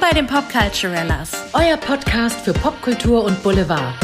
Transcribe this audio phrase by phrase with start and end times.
[0.00, 1.32] Willkommen bei den Popculturellas.
[1.54, 3.94] Euer Podcast für Popkultur und Boulevard.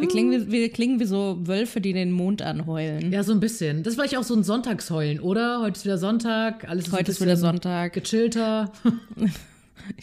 [0.00, 3.12] Wir klingen, wie- wir klingen wie so Wölfe, die den Mond anheulen.
[3.12, 3.82] Ja, so ein bisschen.
[3.82, 5.60] Das ist vielleicht auch so ein Sonntagsheulen, oder?
[5.60, 7.92] Heute ist wieder Sonntag, alles ist ein Heute ist wieder Sonntag.
[7.92, 8.72] Gechillter.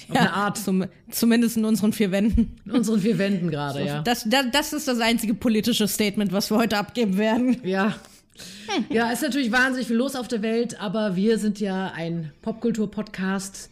[0.10, 0.58] Auf eine Art.
[0.58, 2.58] Zum, zumindest in unseren vier Wänden.
[2.66, 4.02] In unseren vier Wänden gerade, ja.
[4.02, 7.58] Das, das, das ist das einzige politische Statement, was wir heute abgeben werden.
[7.64, 7.96] Ja.
[8.90, 13.70] Ja, ist natürlich wahnsinnig viel los auf der Welt, aber wir sind ja ein Popkultur-Podcast.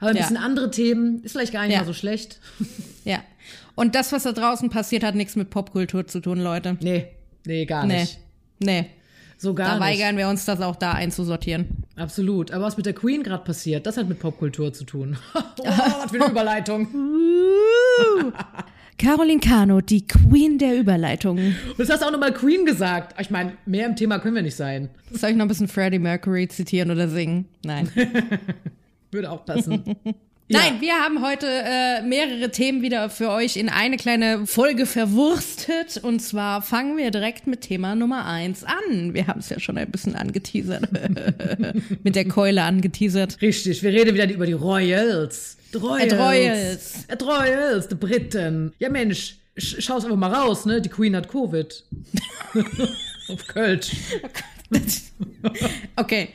[0.00, 0.22] Haben ein Ja.
[0.22, 1.22] bisschen andere Themen.
[1.22, 1.80] Ist vielleicht gar nicht Ja.
[1.80, 2.40] mal so schlecht.
[3.04, 3.18] Ja.
[3.74, 6.76] Und das, was da draußen passiert, hat nichts mit Popkultur zu tun, Leute.
[6.80, 7.06] Nee,
[7.46, 8.00] nee, gar Nee.
[8.02, 8.18] nicht.
[8.60, 8.86] Nee.
[9.42, 9.98] So gar Da nicht.
[9.98, 11.66] weigern wir uns, das auch da einzusortieren.
[11.96, 12.52] Absolut.
[12.52, 15.16] Aber was mit der Queen gerade passiert, das hat mit Popkultur zu tun.
[15.34, 16.86] oh, was für eine Überleitung.
[18.98, 21.56] Caroline Cano, die Queen der Überleitungen.
[21.70, 23.20] Und jetzt hast du auch nochmal Queen gesagt.
[23.20, 24.90] Ich meine, mehr im Thema können wir nicht sein.
[25.10, 27.46] Soll ich noch ein bisschen Freddie Mercury zitieren oder singen?
[27.64, 27.90] Nein.
[29.10, 29.96] Würde auch passen.
[30.52, 35.96] Nein, wir haben heute äh, mehrere Themen wieder für euch in eine kleine Folge verwurstet.
[36.02, 39.14] Und zwar fangen wir direkt mit Thema Nummer eins an.
[39.14, 40.88] Wir haben es ja schon ein bisschen angeteasert.
[42.04, 43.40] mit der Keule angeteasert.
[43.40, 45.56] Richtig, wir reden wieder über die Royals.
[45.72, 46.08] Die Royals.
[46.08, 47.06] Die Royals.
[47.08, 48.72] Die Royals, die Briten.
[48.78, 50.82] Ja Mensch, sch schau's einfach mal raus, ne?
[50.82, 51.82] Die Queen hat Covid.
[53.28, 53.92] Auf Kölsch.
[55.96, 56.28] Okay,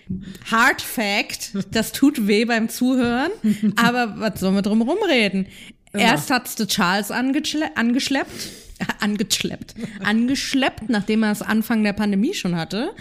[0.51, 3.31] Hard Fact, das tut weh beim Zuhören,
[3.75, 5.47] aber was sollen wir drum rumreden?
[5.93, 8.49] Erst hat's der Charles angeschle angeschleppt,
[8.99, 12.91] angeschleppt, angeschleppt, nachdem er es Anfang der Pandemie schon hatte.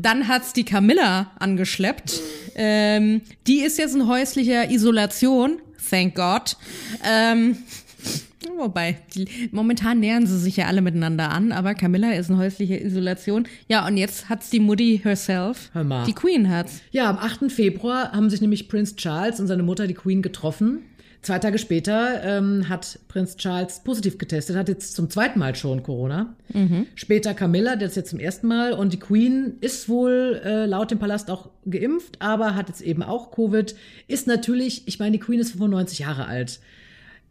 [0.00, 2.20] Dann hat's die Camilla angeschleppt.
[2.54, 5.58] Ähm, die ist jetzt in häuslicher Isolation,
[5.90, 6.56] thank God.
[7.04, 7.58] Ähm,
[8.58, 12.80] Wobei, die, momentan nähern sie sich ja alle miteinander an, aber Camilla ist in häuslicher
[12.80, 13.46] Isolation.
[13.68, 15.70] Ja, und jetzt hat's die Mutti herself.
[15.72, 16.04] Hör mal.
[16.04, 16.82] Die Queen hat's.
[16.90, 17.50] Ja, am 8.
[17.50, 20.82] Februar haben sich nämlich Prinz Charles und seine Mutter, die Queen, getroffen.
[21.22, 25.82] Zwei Tage später ähm, hat Prinz Charles positiv getestet, hat jetzt zum zweiten Mal schon
[25.82, 26.36] Corona.
[26.94, 28.72] Später Camilla, der ist jetzt zum ersten Mal.
[28.72, 33.02] Und die Queen ist wohl äh, laut dem Palast auch geimpft, aber hat jetzt eben
[33.02, 33.74] auch Covid.
[34.06, 36.60] Ist natürlich, ich meine, die Queen ist 95 Jahre alt.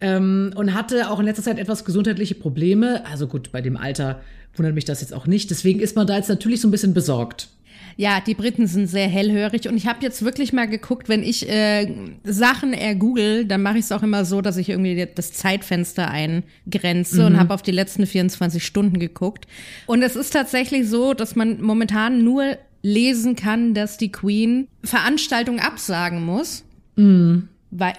[0.01, 3.05] Ähm, und hatte auch in letzter Zeit etwas gesundheitliche Probleme.
[3.05, 4.21] Also gut, bei dem Alter
[4.55, 5.49] wundert mich das jetzt auch nicht.
[5.49, 7.49] Deswegen ist man da jetzt natürlich so ein bisschen besorgt.
[7.97, 11.47] Ja, die Briten sind sehr hellhörig und ich habe jetzt wirklich mal geguckt, wenn ich
[11.49, 11.87] äh,
[12.25, 17.25] Sachen ergoogle, dann mache ich es auch immer so, dass ich irgendwie das Zeitfenster eingrenze
[17.25, 19.47] und habe auf die letzten 24 Stunden geguckt.
[19.85, 25.59] Und es ist tatsächlich so, dass man momentan nur lesen kann, dass die Queen Veranstaltungen
[25.59, 26.65] absagen muss.
[26.97, 27.47] Weil,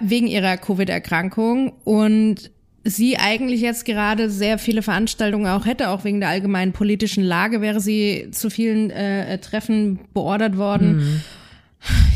[0.00, 2.50] wegen ihrer Covid-Erkrankung und
[2.84, 7.60] sie eigentlich jetzt gerade sehr viele Veranstaltungen auch hätte, auch wegen der allgemeinen politischen Lage
[7.60, 11.22] wäre sie zu vielen äh, Treffen beordert worden.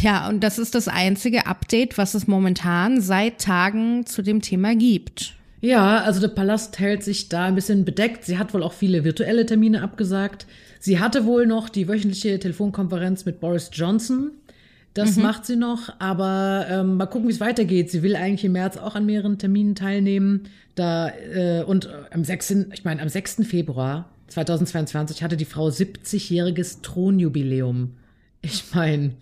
[0.02, 4.74] Ja, und das ist das einzige Update, was es momentan seit Tagen zu dem Thema
[4.74, 5.34] gibt.
[5.60, 8.24] Ja, also der Palast hält sich da ein bisschen bedeckt.
[8.24, 10.46] Sie hat wohl auch viele virtuelle Termine abgesagt.
[10.78, 14.32] Sie hatte wohl noch die wöchentliche Telefonkonferenz mit Boris Johnson.
[14.94, 17.90] Das macht sie noch, aber ähm, mal gucken, wie es weitergeht.
[17.90, 20.48] Sie will eigentlich im März auch an mehreren Terminen teilnehmen.
[20.74, 22.50] Da äh, und äh, am 6.
[22.72, 23.42] ich meine am 6.
[23.44, 27.94] Februar 2022 hatte die Frau 70-jähriges Thronjubiläum.
[28.42, 29.12] Ich meine,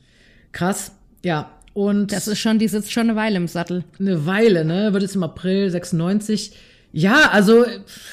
[0.52, 0.92] krass.
[1.24, 3.84] Ja, und Das ist schon, die sitzt schon eine Weile im Sattel.
[3.98, 4.92] eine Weile, ne?
[4.92, 6.52] Wird es im April 96.
[6.92, 7.64] Ja, also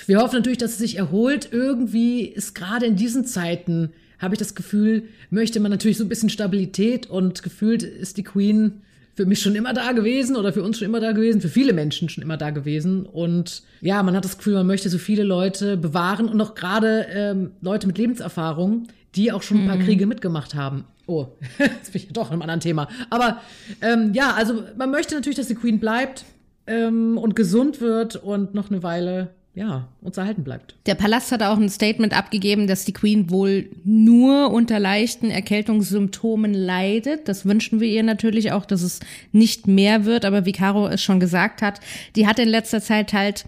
[0.05, 1.49] wir hoffen natürlich, dass es sich erholt.
[1.51, 6.09] Irgendwie ist gerade in diesen Zeiten, habe ich das Gefühl, möchte man natürlich so ein
[6.09, 8.81] bisschen Stabilität und gefühlt ist die Queen
[9.15, 11.71] für mich schon immer da gewesen oder für uns schon immer da gewesen, für viele
[11.73, 13.05] Menschen schon immer da gewesen.
[13.05, 17.07] Und ja, man hat das Gefühl, man möchte so viele Leute bewahren und auch gerade
[17.09, 20.83] ähm, Leute mit Lebenserfahrung, die auch schon ein paar Kriege mitgemacht haben.
[21.07, 21.27] Oh,
[21.59, 22.89] jetzt bin ich doch in einem anderen Thema.
[23.09, 23.39] Aber
[23.81, 26.25] ähm, ja, also man möchte natürlich, dass die Queen bleibt
[26.67, 30.75] ähm, und gesund wird und noch eine Weile, ja, uns erhalten bleibt.
[30.85, 36.53] Der Palast hat auch ein Statement abgegeben, dass die Queen wohl nur unter leichten Erkältungssymptomen
[36.53, 37.29] leidet.
[37.29, 38.99] Das wünschen wir ihr natürlich auch, dass es
[39.31, 40.25] nicht mehr wird.
[40.25, 41.79] Aber wie Caro es schon gesagt hat,
[42.17, 43.45] die hat in letzter Zeit halt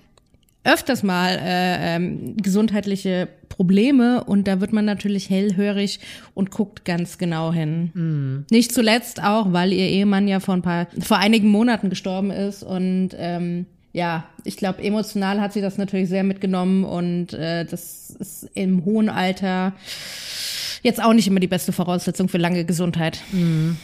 [0.64, 6.00] öfters mal äh, ähm, gesundheitliche Probleme und da wird man natürlich hellhörig
[6.34, 8.46] und guckt ganz genau hin.
[8.52, 12.64] Nicht zuletzt auch, weil ihr Ehemann ja vor ein paar, vor einigen Monaten gestorben ist
[12.64, 13.66] und ähm,
[13.98, 18.86] ja, ich glaube, emotional hat sie das natürlich sehr mitgenommen und äh, das ist im
[18.86, 19.74] hohen Alter
[20.84, 23.20] jetzt auch nicht immer die beste Voraussetzung für lange Gesundheit.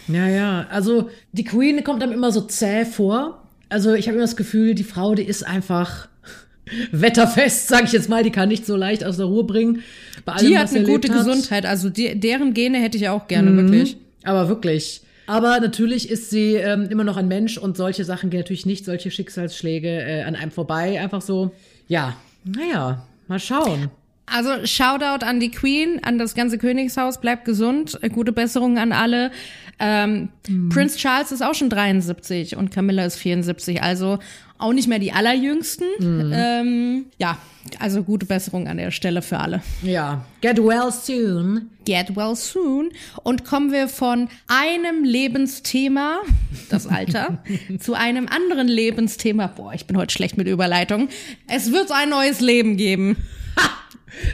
[0.07, 0.67] Ja, ja.
[0.69, 3.41] Also die Queen kommt einem immer so zäh vor.
[3.69, 6.07] Also ich habe immer das Gefühl, die Frau, die ist einfach,
[6.91, 8.21] wetterfest, sage ich jetzt mal.
[8.21, 9.81] Die kann nicht so leicht aus der Ruhe bringen.
[10.27, 11.25] Allem, die hat eine gute hat.
[11.25, 11.65] Gesundheit.
[11.65, 13.57] Also die, deren Gene hätte ich auch gerne, mhm.
[13.57, 13.97] wirklich.
[14.23, 15.01] Aber wirklich.
[15.25, 18.85] Aber natürlich ist sie ähm, immer noch ein Mensch und solche Sachen gehen natürlich nicht,
[18.85, 20.99] solche Schicksalsschläge äh, an einem vorbei.
[20.99, 21.51] Einfach so,
[21.87, 23.89] ja, naja, mal schauen.
[24.25, 28.91] Also Shoutout an die Queen, an das ganze Königshaus, bleibt gesund, äh, gute Besserung an
[28.91, 29.31] alle.
[29.79, 30.69] Ähm, mhm.
[30.69, 34.19] Prince Charles ist auch schon 73 und Camilla ist 74, also
[34.63, 35.87] auch nicht mehr die allerjüngsten.
[35.99, 36.31] Mhm.
[36.33, 37.37] Ähm, ja,
[37.79, 39.61] also gute Besserung an der Stelle für alle.
[39.81, 41.69] Ja, get well soon.
[41.85, 42.91] Get well soon.
[43.23, 46.21] Und kommen wir von einem Lebensthema,
[46.69, 47.43] das Alter,
[47.79, 49.47] zu einem anderen Lebensthema.
[49.47, 51.09] Boah, ich bin heute schlecht mit Überleitung.
[51.47, 53.17] Es wird ein neues Leben geben.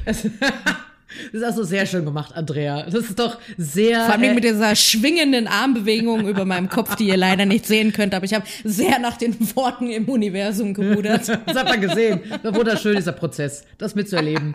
[1.32, 2.84] Das ist also sehr schön gemacht, Andrea.
[2.84, 4.06] Das ist doch sehr.
[4.06, 7.94] Vor allem äh, mit dieser schwingenden Armbewegung über meinem Kopf, die ihr leider nicht sehen
[7.94, 11.28] könnt, aber ich habe sehr nach den Worten im Universum gerudert.
[11.46, 12.22] das hat man gesehen.
[12.44, 14.54] War wunderschön, dieser Prozess, das mitzuerleben.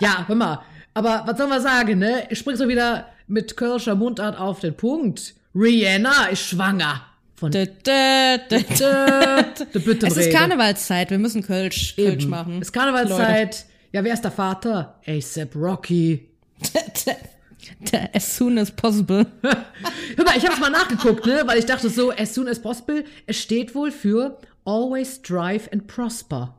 [0.00, 0.62] Ja, hör mal.
[0.94, 2.26] Aber was soll man sagen, ne?
[2.30, 5.34] Ich spring so wieder mit Kölscher Mundart auf den Punkt.
[5.54, 7.02] Rihanna ist schwanger.
[7.36, 9.92] Von dö, dö, dö, dö.
[10.06, 12.54] es ist Karnevalszeit, wir müssen Kölsch, Kölsch machen.
[12.60, 13.46] Es ist Karnevalszeit.
[13.46, 13.73] Leute.
[13.94, 14.98] Ja, wer ist der Vater?
[15.06, 16.28] ASAP Rocky.
[18.12, 19.24] as soon as possible.
[19.42, 23.04] Hör mal, ich habe mal nachgeguckt, ne, weil ich dachte so, as soon as possible,
[23.28, 26.56] es steht wohl für always drive and prosper.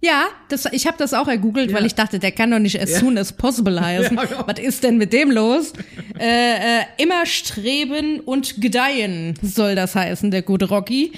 [0.00, 1.76] Ja, das, ich habe das auch ergoogelt, ja.
[1.76, 2.98] weil ich dachte, der kann doch nicht as ja.
[2.98, 4.16] soon as possible heißen.
[4.16, 4.44] Ja, genau.
[4.44, 5.74] Was ist denn mit dem los?
[6.18, 11.12] äh, äh, immer streben und gedeihen soll das heißen, der gute Rocky.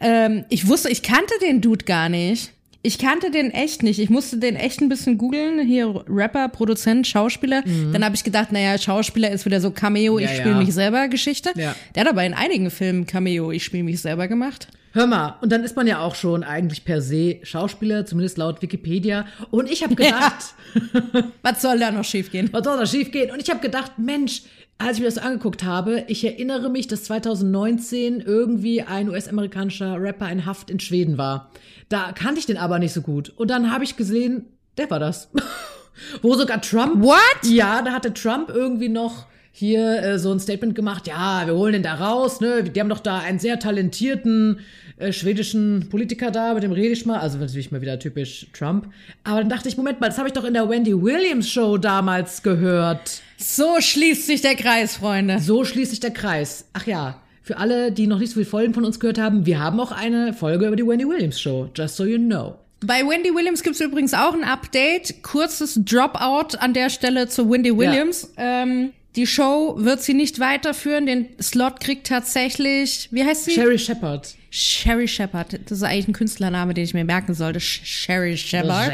[0.00, 2.50] Ähm, ich wusste, ich kannte den Dude gar nicht.
[2.82, 3.98] Ich kannte den echt nicht.
[3.98, 5.66] Ich musste den echt ein bisschen googeln.
[5.66, 7.62] Hier Rapper, Produzent, Schauspieler.
[7.66, 7.92] Mhm.
[7.92, 10.58] Dann habe ich gedacht, naja, Schauspieler ist wieder so Cameo, ich ja, spiele ja.
[10.58, 11.50] mich selber Geschichte.
[11.56, 11.76] Ja.
[11.94, 14.68] Der hat aber in einigen Filmen Cameo, ich spiele mich selber gemacht.
[14.92, 18.60] Hör mal, und dann ist man ja auch schon eigentlich per se Schauspieler, zumindest laut
[18.60, 19.24] Wikipedia.
[19.50, 20.54] Und ich habe gedacht,
[21.42, 22.48] was soll da noch schiefgehen?
[22.50, 23.30] Was soll da schiefgehen?
[23.30, 24.42] Und ich habe gedacht, Mensch,
[24.80, 30.30] als ich mir das angeguckt habe, ich erinnere mich, dass 2019 irgendwie ein US-amerikanischer Rapper
[30.30, 31.50] in Haft in Schweden war.
[31.90, 33.30] Da kannte ich den aber nicht so gut.
[33.36, 34.46] Und dann habe ich gesehen,
[34.78, 35.30] der war das.
[36.22, 37.02] Wo sogar Trump.
[37.02, 37.44] What?
[37.44, 41.74] Ja, da hatte Trump irgendwie noch hier äh, so ein Statement gemacht, ja, wir holen
[41.74, 42.62] den da raus, ne?
[42.62, 44.60] Die haben doch da einen sehr talentierten
[44.96, 47.18] äh, schwedischen Politiker da, mit dem rede ich mal.
[47.18, 48.88] Also natürlich mal wieder typisch Trump.
[49.24, 51.76] Aber dann dachte ich, Moment mal, das habe ich doch in der Wendy Williams Show
[51.76, 53.20] damals gehört.
[53.42, 55.38] So schließt sich der Kreis, Freunde.
[55.40, 56.66] So schließt sich der Kreis.
[56.74, 59.58] Ach ja, für alle, die noch nicht so viele Folgen von uns gehört haben, wir
[59.58, 62.56] haben auch eine Folge über die Wendy Williams Show, just so you know.
[62.82, 65.22] Bei Wendy Williams gibt's übrigens auch ein Update.
[65.22, 68.30] Kurzes Dropout an der Stelle zu Wendy Williams.
[68.36, 68.62] Ja.
[68.62, 71.06] Ähm, die Show wird sie nicht weiterführen.
[71.06, 73.52] Den Slot kriegt tatsächlich, wie heißt sie?
[73.52, 74.34] Sherry Shepard.
[74.50, 75.60] Sherry Shepard.
[75.66, 77.60] Das ist eigentlich ein Künstlername, den ich mir merken sollte.
[77.60, 78.92] Sherry Shepard.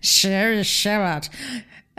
[0.00, 1.30] Sherry Shepard.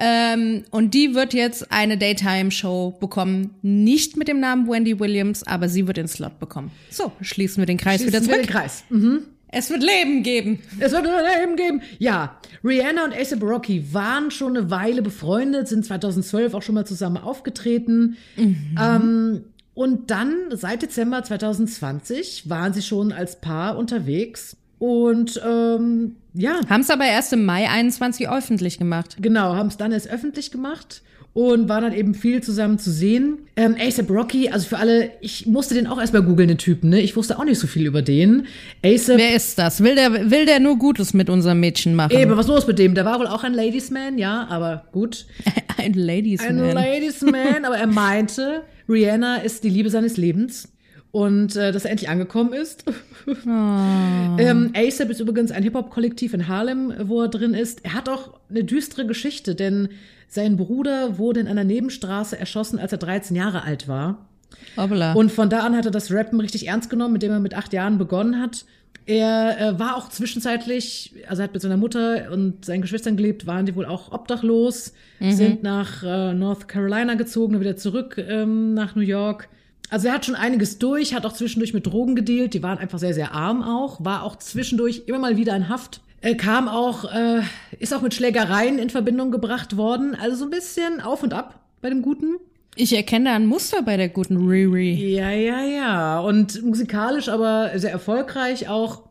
[0.03, 3.53] Ähm, und die wird jetzt eine Daytime-Show bekommen.
[3.61, 6.71] Nicht mit dem Namen Wendy Williams, aber sie wird den Slot bekommen.
[6.89, 8.39] So, schließen wir den Kreis schließen wieder zurück.
[8.39, 8.83] Wir den Kreis.
[8.89, 9.19] Mhm.
[9.49, 10.59] Es wird Leben geben.
[10.79, 11.81] Es wird Leben geben.
[11.99, 16.85] Ja, Rihanna und ASAP Rocky waren schon eine Weile befreundet, sind 2012 auch schon mal
[16.85, 18.17] zusammen aufgetreten.
[18.37, 18.75] Mhm.
[18.81, 19.43] Ähm,
[19.75, 24.57] und dann, seit Dezember 2020, waren sie schon als Paar unterwegs.
[24.81, 26.59] Und ähm, ja.
[26.67, 29.15] Haben es aber erst im Mai 21 öffentlich gemacht.
[29.21, 33.37] Genau, haben es dann erst öffentlich gemacht und waren dann eben viel zusammen zu sehen.
[33.55, 36.99] Ähm, ASAP Rocky, also für alle, ich musste den auch erstmal googeln, den Typen, ne?
[36.99, 38.47] Ich wusste auch nicht so viel über den.
[38.83, 39.19] ASAP.
[39.19, 39.83] Wer ist das?
[39.83, 42.17] Will der, will der nur Gutes mit unserem Mädchen machen?
[42.17, 42.95] Eben, was los mit dem?
[42.95, 45.27] Der war wohl auch ein Ladiesman, ja, aber gut.
[45.77, 46.59] ein Ladiesman.
[46.59, 50.69] Ein Ladiesman, aber er meinte, Rihanna ist die Liebe seines Lebens
[51.11, 52.85] und äh, dass er endlich angekommen ist.
[53.27, 53.29] oh.
[53.45, 57.83] ähm, ASAP ist übrigens ein Hip-Hop-Kollektiv in Harlem, wo er drin ist.
[57.83, 59.89] Er hat auch eine düstere Geschichte, denn
[60.27, 64.29] sein Bruder wurde in einer Nebenstraße erschossen, als er 13 Jahre alt war.
[64.77, 65.13] Obla.
[65.13, 67.53] Und von da an hat er das Rappen richtig ernst genommen, mit dem er mit
[67.53, 68.65] acht Jahren begonnen hat.
[69.05, 73.47] Er äh, war auch zwischenzeitlich, also er hat mit seiner Mutter und seinen Geschwistern gelebt,
[73.47, 75.31] waren die wohl auch obdachlos, mhm.
[75.31, 79.49] sind nach äh, North Carolina gezogen, wieder zurück ähm, nach New York
[79.91, 82.97] also er hat schon einiges durch, hat auch zwischendurch mit Drogen gedealt, die waren einfach
[82.97, 85.99] sehr, sehr arm auch, war auch zwischendurch immer mal wieder in Haft.
[86.21, 87.41] Er kam auch, äh,
[87.79, 90.15] ist auch mit Schlägereien in Verbindung gebracht worden.
[90.15, 92.37] Also so ein bisschen auf und ab bei dem Guten.
[92.75, 94.93] Ich erkenne da ein Muster bei der guten Riri.
[94.93, 96.19] Ja, ja, ja.
[96.19, 99.01] Und musikalisch aber sehr erfolgreich auch.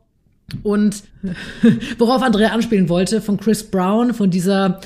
[0.63, 1.03] Und
[1.99, 4.81] worauf Andrea anspielen wollte, von Chris Brown, von dieser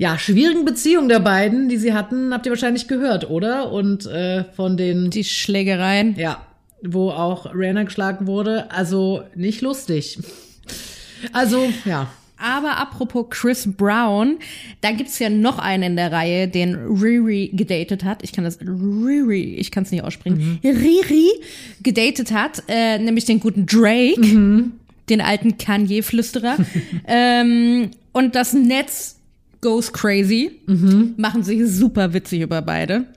[0.00, 3.70] ja, schwierigen Beziehung der beiden, die sie hatten, habt ihr wahrscheinlich gehört, oder?
[3.70, 5.10] Und äh, von den.
[5.10, 6.16] Die Schlägereien.
[6.16, 6.40] Ja,
[6.82, 8.70] wo auch Rihanna geschlagen wurde.
[8.70, 10.18] Also nicht lustig.
[11.34, 12.10] Also, ja.
[12.38, 14.38] Aber apropos Chris Brown,
[14.80, 18.22] da gibt's ja noch einen in der Reihe, den Riri gedatet hat.
[18.22, 20.58] Ich kann das Riri, ich kann es nicht aussprechen.
[20.62, 20.70] Mhm.
[20.70, 21.28] Riri
[21.82, 24.72] gedatet hat, äh, nämlich den guten Drake, mhm.
[25.10, 26.56] den alten Kanye-Flüsterer.
[27.06, 29.19] ähm, und das Netz
[29.60, 31.14] goes crazy, mhm.
[31.16, 33.06] machen sich super witzig über beide.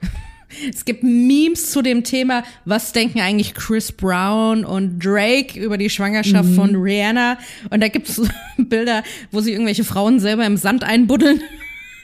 [0.72, 5.90] Es gibt Memes zu dem Thema, was denken eigentlich Chris Brown und Drake über die
[5.90, 6.54] Schwangerschaft mhm.
[6.54, 7.38] von Rihanna.
[7.70, 8.22] Und da gibt es
[8.56, 11.40] Bilder, wo sie irgendwelche Frauen selber im Sand einbuddeln.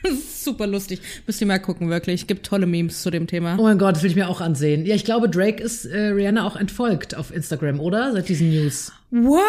[0.35, 1.01] Super lustig.
[1.27, 2.23] Müsst ihr mal gucken, wirklich.
[2.23, 3.57] Es gibt tolle Memes zu dem Thema.
[3.59, 4.87] Oh mein Gott, das will ich mir auch ansehen.
[4.87, 8.13] Ja, ich glaube, Drake ist äh, Rihanna auch entfolgt auf Instagram, oder?
[8.13, 8.93] Seit diesen News.
[9.11, 9.41] What?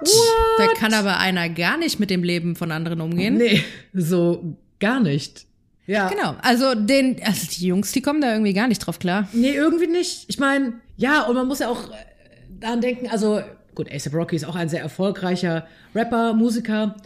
[0.00, 0.58] What?
[0.58, 3.36] Da kann aber einer gar nicht mit dem Leben von anderen umgehen.
[3.36, 3.62] Nee,
[3.92, 5.46] so gar nicht.
[5.86, 6.08] Ja.
[6.08, 6.36] Genau.
[6.42, 9.28] Also den, also die Jungs, die kommen da irgendwie gar nicht drauf klar.
[9.32, 10.24] Nee, irgendwie nicht.
[10.28, 11.94] Ich meine, ja, und man muss ja auch äh,
[12.60, 13.40] daran denken, also
[13.74, 16.96] gut, ASAP Rocky ist auch ein sehr erfolgreicher Rapper, Musiker.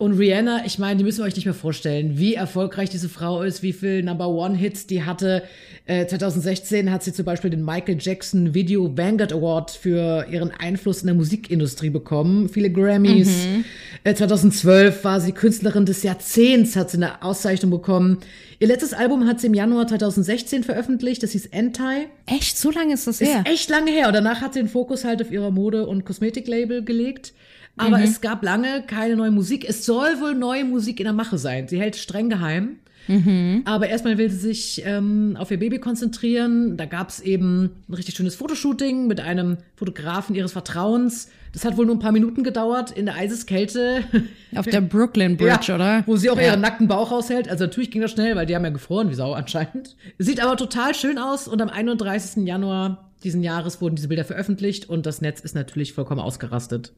[0.00, 3.42] Und Rihanna, ich meine, die müssen wir euch nicht mehr vorstellen, wie erfolgreich diese Frau
[3.42, 5.42] ist, wie viel Number One Hits die hatte.
[5.84, 11.02] Äh, 2016 hat sie zum Beispiel den Michael Jackson Video Vanguard Award für ihren Einfluss
[11.02, 12.48] in der Musikindustrie bekommen.
[12.48, 13.28] Viele Grammys.
[13.28, 13.66] Mhm.
[14.02, 18.20] Äh, 2012 war sie Künstlerin des Jahrzehnts, hat sie eine Auszeichnung bekommen.
[18.58, 22.06] Ihr letztes Album hat sie im Januar 2016 veröffentlicht, das hieß Anti.
[22.24, 22.56] Echt?
[22.56, 23.42] So lange ist das her?
[23.44, 24.06] Ist echt lange her.
[24.06, 27.34] Und danach hat sie den Fokus halt auf ihrer Mode- und Kosmetiklabel gelegt.
[27.76, 28.04] Aber mhm.
[28.04, 29.66] es gab lange keine neue Musik.
[29.68, 31.68] Es soll wohl neue Musik in der Mache sein.
[31.68, 32.76] Sie hält streng geheim.
[33.08, 33.62] Mhm.
[33.64, 36.76] Aber erstmal will sie sich ähm, auf ihr Baby konzentrieren.
[36.76, 41.28] Da gab es eben ein richtig schönes Fotoshooting mit einem Fotografen ihres Vertrauens.
[41.52, 44.04] Das hat wohl nur ein paar Minuten gedauert in der Eiseskälte.
[44.54, 46.02] Auf der Brooklyn Bridge, ja, oder?
[46.06, 46.48] Wo sie auch ja.
[46.48, 47.48] ihren nackten Bauch raushält.
[47.48, 49.96] Also natürlich ging das schnell, weil die haben ja gefroren wie Sau anscheinend.
[50.18, 52.46] Sieht aber total schön aus und am 31.
[52.46, 56.92] Januar diesen Jahres wurden diese Bilder veröffentlicht und das Netz ist natürlich vollkommen ausgerastet.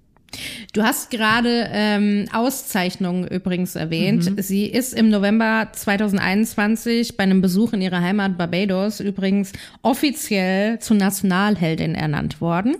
[0.73, 4.31] Du hast gerade ähm, Auszeichnungen übrigens erwähnt.
[4.31, 4.43] Mhm.
[4.43, 10.97] Sie ist im November 2021 bei einem Besuch in ihrer Heimat Barbados übrigens offiziell zur
[10.97, 12.77] Nationalheldin ernannt worden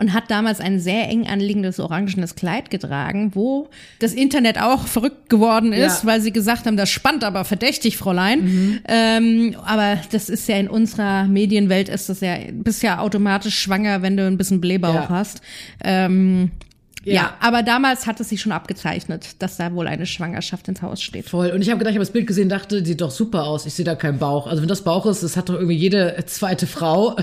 [0.00, 5.28] und hat damals ein sehr eng anliegendes orangenes Kleid getragen, wo das Internet auch verrückt
[5.28, 6.06] geworden ist, ja.
[6.08, 8.44] weil sie gesagt haben, das spannt aber verdächtig, Fräulein.
[8.44, 8.80] Mhm.
[8.88, 14.00] Ähm, aber das ist ja in unserer Medienwelt ist das ja, bist ja automatisch schwanger,
[14.00, 15.08] wenn du ein bisschen Blähbauch ja.
[15.10, 15.42] hast.
[15.84, 16.50] Ähm,
[17.04, 17.14] ja.
[17.14, 17.34] ja.
[17.40, 21.28] aber damals hat es sich schon abgezeichnet, dass da wohl eine Schwangerschaft ins Haus steht.
[21.28, 21.50] Voll.
[21.50, 23.66] Und ich habe gedacht, ich habe das Bild gesehen, dachte, sieht doch super aus.
[23.66, 24.46] Ich sehe da keinen Bauch.
[24.46, 27.16] Also wenn das Bauch ist, das hat doch irgendwie jede zweite Frau.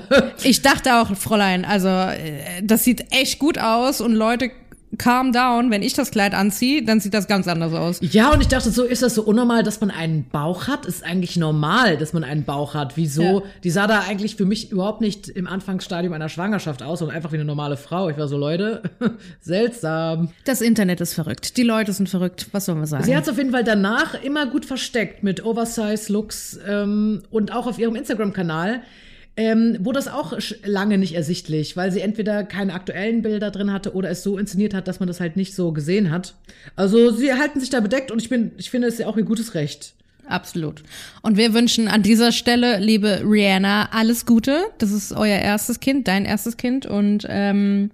[0.43, 4.51] ich dachte auch, Fräulein, also äh, das sieht echt gut aus und Leute
[4.97, 7.99] calm down, wenn ich das Kleid anziehe, dann sieht das ganz anders aus.
[8.01, 10.85] Ja, und ich dachte, so ist das so unnormal, dass man einen Bauch hat.
[10.85, 12.95] Ist eigentlich normal, dass man einen Bauch hat.
[12.95, 13.21] Wieso?
[13.21, 13.41] Ja.
[13.63, 17.31] Die sah da eigentlich für mich überhaupt nicht im Anfangsstadium einer Schwangerschaft aus, sondern einfach
[17.31, 18.09] wie eine normale Frau.
[18.09, 18.81] Ich war so, Leute,
[19.41, 20.29] seltsam.
[20.45, 21.57] Das Internet ist verrückt.
[21.57, 22.47] Die Leute sind verrückt.
[22.53, 23.03] Was sollen wir sagen?
[23.03, 27.67] Sie hat es auf jeden Fall danach immer gut versteckt mit Oversize-Looks ähm, und auch
[27.67, 28.81] auf ihrem Instagram-Kanal
[29.37, 30.33] ähm, wurde das auch
[30.65, 34.73] lange nicht ersichtlich, weil sie entweder keine aktuellen Bilder drin hatte oder es so inszeniert
[34.73, 36.33] hat, dass man das halt nicht so gesehen hat.
[36.75, 39.23] Also sie halten sich da bedeckt und ich bin, ich finde es ja auch ihr
[39.23, 39.93] gutes Recht.
[40.27, 40.83] Absolut.
[41.21, 44.65] Und wir wünschen an dieser Stelle, liebe Rihanna, alles Gute.
[44.79, 47.91] Das ist euer erstes Kind, dein erstes Kind und ähm,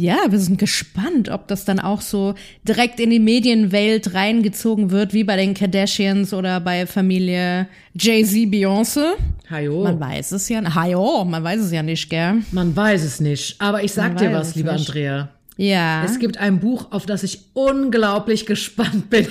[0.00, 5.12] ja, wir sind gespannt, ob das dann auch so direkt in die Medienwelt reingezogen wird,
[5.12, 7.66] wie bei den Kardashians oder bei Familie
[7.98, 9.14] Jay-Z, Beyoncé.
[9.50, 9.82] Hajo.
[9.82, 12.42] Man weiß es ja, hajo, man weiß es ja nicht, gell?
[12.52, 13.60] Man weiß es nicht.
[13.60, 14.88] Aber ich sag man dir was, liebe nicht.
[14.88, 15.30] Andrea.
[15.56, 16.04] Ja.
[16.04, 19.26] Es gibt ein Buch, auf das ich unglaublich gespannt bin.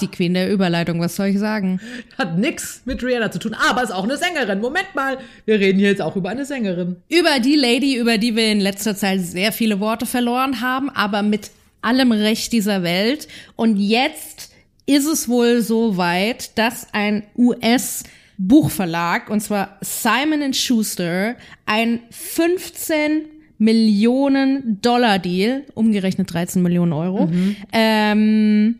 [0.00, 1.80] Die Queen der Überleitung, was soll ich sagen?
[2.18, 4.60] Hat nix mit Rihanna zu tun, aber ist auch eine Sängerin.
[4.60, 6.96] Moment mal, wir reden hier jetzt auch über eine Sängerin.
[7.08, 11.22] Über die Lady, über die wir in letzter Zeit sehr viele Worte verloren haben, aber
[11.22, 11.50] mit
[11.82, 13.28] allem Recht dieser Welt.
[13.54, 14.52] Und jetzt
[14.86, 18.04] ist es wohl so weit, dass ein US
[18.38, 23.22] Buchverlag, und zwar Simon Schuster, ein 15
[23.58, 27.56] Millionen Dollar Deal, umgerechnet 13 Millionen Euro, mhm.
[27.72, 28.76] ähm,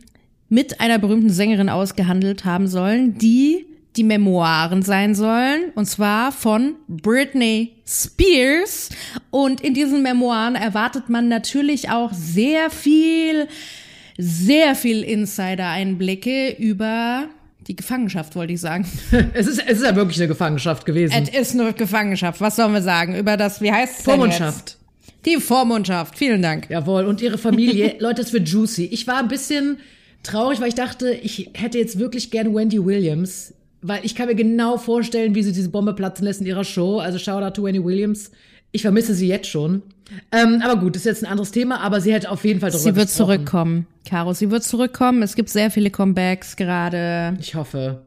[0.48, 6.74] mit einer berühmten Sängerin ausgehandelt haben sollen, die die Memoiren sein sollen, und zwar von
[6.86, 8.90] Britney Spears.
[9.30, 13.48] Und in diesen Memoiren erwartet man natürlich auch sehr viel,
[14.18, 17.28] sehr viel Insider-Einblicke über
[17.66, 18.86] die Gefangenschaft, wollte ich sagen.
[19.32, 21.14] es, ist, es ist ja wirklich eine Gefangenschaft gewesen.
[21.14, 22.40] Es ist eine Gefangenschaft.
[22.40, 23.16] Was sollen wir sagen?
[23.16, 24.76] Über das, wie heißt es Vormundschaft.
[25.24, 26.16] Die Vormundschaft.
[26.16, 26.70] Vielen Dank.
[26.70, 27.06] Jawohl.
[27.06, 27.96] Und ihre Familie.
[27.98, 28.84] Leute, es wird juicy.
[28.84, 29.78] Ich war ein bisschen
[30.26, 34.34] traurig, weil ich dachte, ich hätte jetzt wirklich gerne Wendy Williams, weil ich kann mir
[34.34, 36.98] genau vorstellen, wie sie diese Bombe platzen lässt in ihrer Show.
[36.98, 38.30] Also Shoutout to Wendy Williams.
[38.72, 39.82] Ich vermisse sie jetzt schon.
[40.32, 42.70] Ähm, aber gut, das ist jetzt ein anderes Thema, aber sie hätte auf jeden Fall
[42.70, 43.26] darüber Sie wird gesprochen.
[43.34, 44.32] zurückkommen, Caro.
[44.34, 45.22] Sie wird zurückkommen.
[45.22, 47.36] Es gibt sehr viele Comebacks gerade.
[47.40, 48.02] Ich hoffe.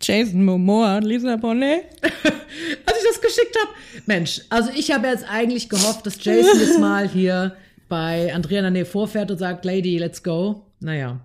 [0.00, 1.84] Jason Momoa Lisa Bonet.
[2.02, 3.70] Als ich das geschickt habe.
[4.06, 7.54] Mensch, also ich habe jetzt eigentlich gehofft, dass Jason jetzt mal hier
[7.88, 10.62] bei Andrea in der Nähe vorfährt und sagt, Lady, let's go.
[10.80, 11.20] Naja.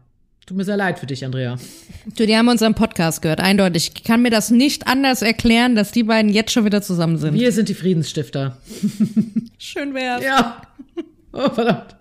[0.51, 1.55] Tut mir sehr leid für dich, Andrea.
[2.17, 3.93] Du, die haben unseren Podcast gehört, eindeutig.
[3.96, 7.36] Ich kann mir das nicht anders erklären, dass die beiden jetzt schon wieder zusammen sind.
[7.36, 8.58] Wir sind die Friedensstifter.
[9.58, 10.22] Schön wär's.
[10.22, 10.62] Ja.
[11.31, 11.96] Oh, verdammt.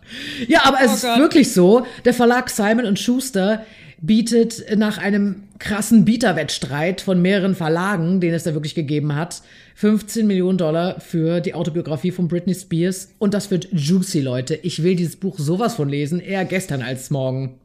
[0.48, 1.18] Ja, aber es oh ist Gott.
[1.20, 1.86] wirklich so.
[2.04, 3.64] Der Verlag Simon Schuster
[4.00, 9.42] bietet nach einem krassen Bieterwettstreit von mehreren Verlagen, den es da wirklich gegeben hat,
[9.76, 13.14] 15 Millionen Dollar für die Autobiografie von Britney Spears.
[13.20, 14.56] Und das wird juicy, Leute.
[14.56, 17.60] Ich will dieses Buch sowas von lesen, eher gestern als morgen.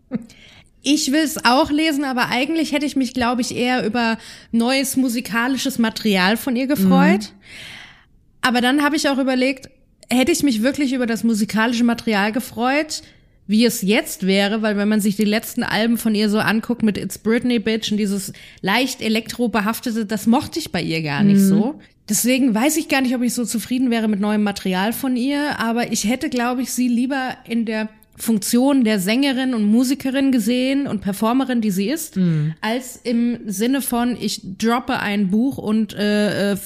[0.88, 4.20] Ich will es auch lesen, aber eigentlich hätte ich mich, glaube ich, eher über
[4.52, 7.22] neues musikalisches Material von ihr gefreut.
[7.22, 8.42] Mhm.
[8.42, 9.72] Aber dann habe ich auch überlegt,
[10.12, 13.02] hätte ich mich wirklich über das musikalische Material gefreut,
[13.48, 16.84] wie es jetzt wäre, weil wenn man sich die letzten Alben von ihr so anguckt
[16.84, 21.42] mit It's Britney Bitch und dieses leicht elektrobehaftete, das mochte ich bei ihr gar nicht
[21.42, 21.48] mhm.
[21.48, 21.80] so.
[22.08, 25.60] Deswegen weiß ich gar nicht, ob ich so zufrieden wäre mit neuem Material von ihr,
[25.60, 30.88] aber ich hätte, glaube ich, sie lieber in der Funktion der Sängerin und Musikerin gesehen
[30.88, 32.54] und Performerin, die sie ist, mhm.
[32.62, 36.58] als im Sinne von, ich droppe ein Buch und äh, äh,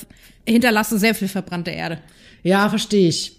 [0.46, 2.00] hinterlasse sehr viel verbrannte Erde.
[2.44, 3.36] Ja, verstehe ich.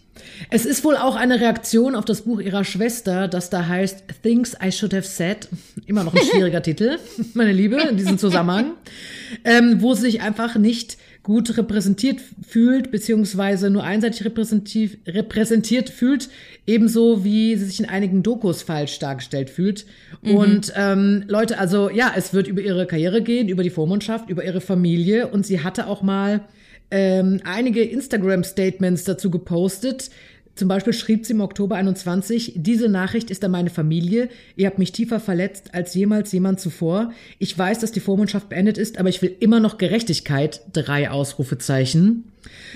[0.51, 4.57] Es ist wohl auch eine Reaktion auf das Buch ihrer Schwester, das da heißt Things
[4.63, 5.49] I Should Have Said.
[5.87, 6.99] Immer noch ein schwieriger Titel,
[7.35, 8.73] meine Liebe, in diesem Zusammenhang.
[9.45, 16.29] Ähm, wo sie sich einfach nicht gut repräsentiert fühlt, beziehungsweise nur einseitig repräsentativ, repräsentiert fühlt,
[16.67, 19.85] ebenso wie sie sich in einigen Dokus falsch dargestellt fühlt.
[20.23, 20.35] Mhm.
[20.35, 24.45] Und ähm, Leute, also ja, es wird über ihre Karriere gehen, über die Vormundschaft, über
[24.45, 26.43] ihre Familie und sie hatte auch mal
[26.91, 30.11] ähm, einige Instagram-Statements dazu gepostet,
[30.61, 34.29] zum Beispiel schrieb sie im Oktober 21, diese Nachricht ist an meine Familie.
[34.57, 37.15] Ihr habt mich tiefer verletzt als jemals jemand zuvor.
[37.39, 40.61] Ich weiß, dass die Vormundschaft beendet ist, aber ich will immer noch Gerechtigkeit.
[40.75, 42.25] Drei Ausrufezeichen.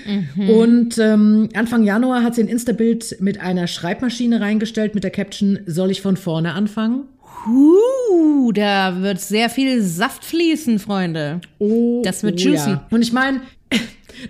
[0.03, 0.49] Mhm.
[0.49, 5.59] Und ähm, Anfang Januar hat sie ein Insta-Bild mit einer Schreibmaschine reingestellt mit der Caption,
[5.67, 7.03] soll ich von vorne anfangen?
[7.47, 11.39] Uh, da wird sehr viel Saft fließen, Freunde.
[11.59, 12.71] Oh, das wird oh, juicy.
[12.71, 12.87] Ja.
[12.89, 13.41] Und ich meine,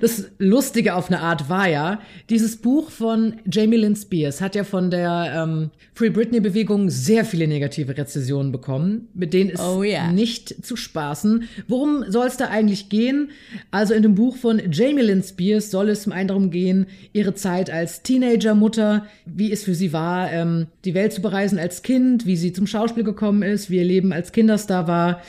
[0.02, 4.63] das Lustige auf eine Art war ja, dieses Buch von Jamie Lynn Spears hat ja
[4.63, 10.12] von der ähm, Free Britney-Bewegung sehr viele negative Rezessionen bekommen, mit denen ist oh, yeah.
[10.12, 11.43] nicht zu spaßen.
[11.67, 13.30] Worum soll es da eigentlich gehen?
[13.71, 17.36] Also in dem Buch von Jamie Lynn Spears soll es zum einen darum gehen, ihre
[17.36, 22.26] Zeit als Teenager-Mutter, wie es für sie war, ähm, die Welt zu bereisen als Kind,
[22.26, 25.21] wie sie zum Schauspiel gekommen ist, wie ihr Leben als Kinderstar war,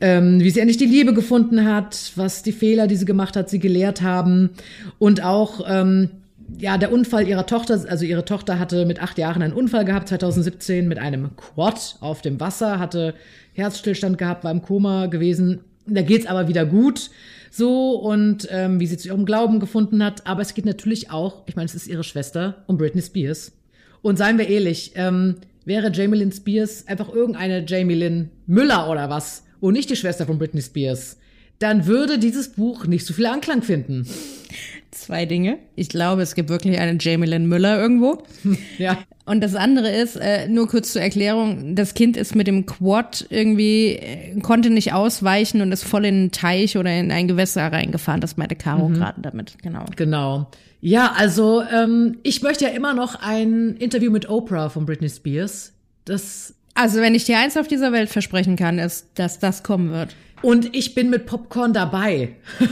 [0.00, 3.48] ähm, wie sie endlich die Liebe gefunden hat, was die Fehler, die sie gemacht hat,
[3.50, 4.50] sie gelehrt haben
[4.98, 6.10] und auch ähm,
[6.58, 10.08] ja, der Unfall ihrer Tochter, also ihre Tochter hatte mit acht Jahren einen Unfall gehabt,
[10.08, 13.14] 2017 mit einem Quad auf dem Wasser, hatte
[13.52, 15.60] Herzstillstand gehabt, war im Koma gewesen.
[15.86, 17.10] Da geht's aber wieder gut,
[17.50, 20.26] so und ähm, wie sie zu ihrem Glauben gefunden hat.
[20.26, 23.52] Aber es geht natürlich auch, ich meine, es ist ihre Schwester, um Britney Spears.
[24.02, 29.10] Und seien wir ehrlich, ähm, wäre Jamie Lynn Spears einfach irgendeine Jamie Lynn Müller oder
[29.10, 31.18] was und nicht die Schwester von Britney Spears,
[31.58, 34.06] dann würde dieses Buch nicht so viel Anklang finden.
[34.90, 35.58] Zwei Dinge.
[35.76, 38.22] Ich glaube, es gibt wirklich eine Jamie Lynn Müller irgendwo.
[38.78, 38.98] Ja.
[39.24, 43.26] Und das andere ist, äh, nur kurz zur Erklärung, das Kind ist mit dem Quad
[43.28, 47.70] irgendwie, äh, konnte nicht ausweichen und ist voll in einen Teich oder in ein Gewässer
[47.70, 48.22] reingefahren.
[48.22, 48.94] Das meinte Caro mhm.
[48.94, 49.84] gerade damit, genau.
[49.96, 50.50] Genau.
[50.80, 55.74] Ja, also ähm, ich möchte ja immer noch ein Interview mit Oprah von Britney Spears.
[56.06, 59.90] Das also wenn ich dir eins auf dieser Welt versprechen kann, ist, dass das kommen
[59.90, 60.14] wird.
[60.42, 62.36] Und ich bin mit Popcorn dabei.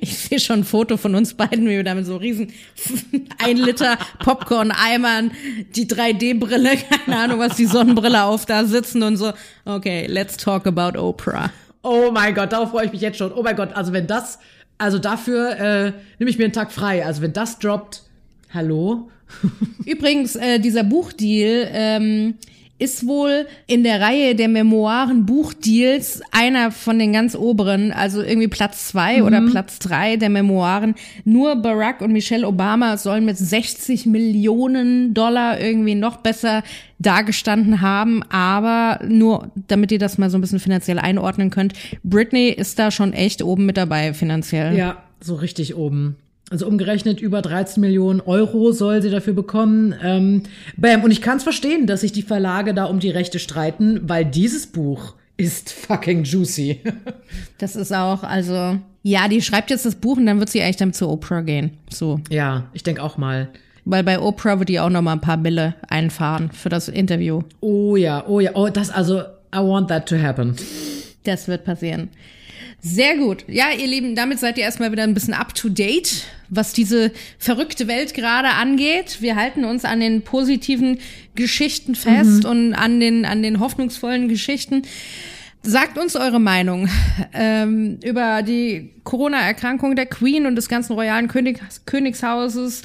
[0.00, 2.52] ich sehe schon ein Foto von uns beiden, wie wir da mit so riesen
[3.38, 5.32] ein Liter Popcorn-Eimern,
[5.74, 9.32] die 3D-Brille, keine Ahnung was, die Sonnenbrille auf da sitzen und so.
[9.64, 11.50] Okay, let's talk about Oprah.
[11.82, 13.32] Oh mein Gott, darauf freue ich mich jetzt schon.
[13.32, 14.38] Oh mein Gott, also wenn das,
[14.78, 17.04] also dafür äh, nehme ich mir einen Tag frei.
[17.04, 18.02] Also wenn das droppt,
[18.54, 19.10] hallo?
[19.84, 22.34] Übrigens, äh, dieser Buchdeal, ähm,
[22.82, 28.48] ist wohl in der Reihe der Memoiren Buchdeals einer von den ganz oberen, also irgendwie
[28.48, 29.26] Platz zwei mhm.
[29.26, 30.96] oder Platz drei der Memoiren.
[31.24, 36.64] Nur Barack und Michelle Obama sollen mit 60 Millionen Dollar irgendwie noch besser
[36.98, 42.48] dargestanden haben, aber nur damit ihr das mal so ein bisschen finanziell einordnen könnt, Britney
[42.48, 44.76] ist da schon echt oben mit dabei finanziell.
[44.76, 46.16] Ja, so richtig oben.
[46.52, 49.94] Also umgerechnet über 13 Millionen Euro soll sie dafür bekommen.
[50.02, 50.42] Ähm,
[50.76, 51.02] bam.
[51.02, 54.26] Und ich kann es verstehen, dass sich die Verlage da um die Rechte streiten, weil
[54.26, 56.80] dieses Buch ist fucking juicy.
[57.56, 60.76] Das ist auch, also, ja, die schreibt jetzt das Buch und dann wird sie eigentlich
[60.76, 61.70] dann zu Oprah gehen.
[61.88, 62.20] So.
[62.28, 63.48] Ja, ich denke auch mal.
[63.86, 67.42] Weil bei Oprah wird die auch noch mal ein paar Mille einfahren für das Interview.
[67.60, 69.20] Oh ja, oh ja, oh, das also,
[69.54, 70.56] I want that to happen.
[71.24, 72.10] Das wird passieren.
[72.80, 73.44] Sehr gut.
[73.48, 77.12] Ja, ihr Lieben, damit seid ihr erstmal wieder ein bisschen up to date, was diese
[77.38, 79.18] verrückte Welt gerade angeht.
[79.20, 80.98] Wir halten uns an den positiven
[81.34, 82.50] Geschichten fest mhm.
[82.50, 84.82] und an den, an den hoffnungsvollen Geschichten.
[85.64, 86.88] Sagt uns eure Meinung
[87.32, 92.82] ähm, über die Corona-Erkrankung der Queen und des ganzen royalen König Königshauses.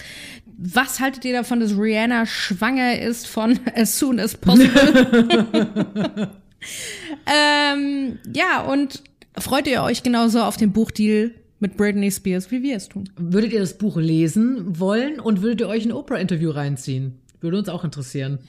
[0.59, 6.29] Was haltet ihr davon, dass Rihanna schwanger ist von As Soon as Possible?
[7.25, 9.03] ähm, ja, und
[9.39, 13.09] Freut ihr euch genauso auf den Buchdeal mit Britney Spears, wie wir es tun?
[13.17, 17.19] Würdet ihr das Buch lesen wollen und würdet ihr euch ein Oprah-Interview reinziehen?
[17.39, 18.39] Würde uns auch interessieren.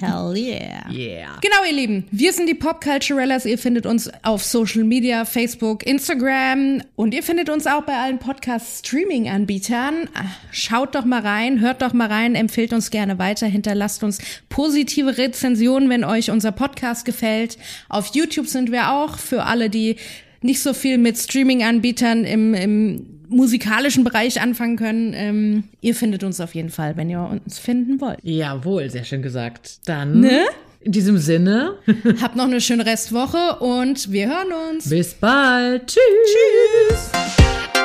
[0.00, 0.90] Hell yeah.
[0.90, 1.38] Yeah.
[1.42, 2.06] Genau, ihr Lieben.
[2.10, 3.44] Wir sind die Pop Culturellas.
[3.44, 8.18] Ihr findet uns auf Social Media, Facebook, Instagram und ihr findet uns auch bei allen
[8.18, 10.08] Podcast-Streaming-Anbietern.
[10.50, 15.18] Schaut doch mal rein, hört doch mal rein, empfehlt uns gerne weiter, hinterlasst uns positive
[15.18, 17.58] Rezensionen, wenn euch unser Podcast gefällt.
[17.90, 19.96] Auf YouTube sind wir auch für alle, die
[20.40, 25.12] nicht so viel mit Streaming-Anbietern im, im musikalischen Bereich anfangen können.
[25.14, 28.18] Ähm, ihr findet uns auf jeden Fall, wenn ihr uns finden wollt.
[28.22, 29.80] Jawohl, sehr schön gesagt.
[29.86, 30.44] Dann ne?
[30.80, 31.74] in diesem Sinne.
[32.22, 34.88] Habt noch eine schöne Restwoche und wir hören uns.
[34.88, 35.86] Bis bald.
[35.86, 37.10] Tschüss.
[37.12, 37.77] Tschüss.